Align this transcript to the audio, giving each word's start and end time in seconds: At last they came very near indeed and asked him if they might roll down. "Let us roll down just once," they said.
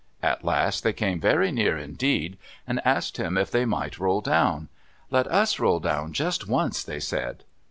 At 0.23 0.43
last 0.43 0.83
they 0.83 0.93
came 0.93 1.19
very 1.19 1.51
near 1.51 1.77
indeed 1.77 2.39
and 2.65 2.81
asked 2.83 3.17
him 3.17 3.37
if 3.37 3.51
they 3.51 3.65
might 3.65 3.99
roll 3.99 4.19
down. 4.19 4.67
"Let 5.11 5.27
us 5.27 5.59
roll 5.59 5.79
down 5.79 6.11
just 6.11 6.47
once," 6.47 6.83
they 6.83 6.99
said. 6.99 7.43